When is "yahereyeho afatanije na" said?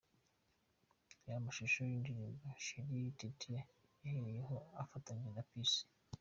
4.03-5.43